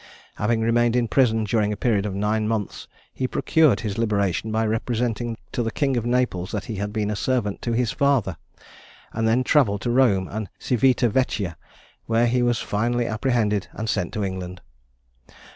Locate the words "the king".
5.61-5.95